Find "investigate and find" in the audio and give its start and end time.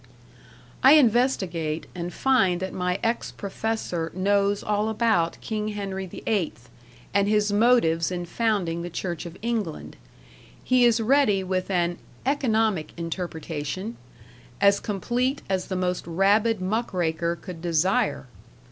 0.93-2.59